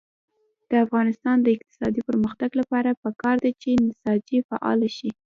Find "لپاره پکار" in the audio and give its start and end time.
2.61-3.35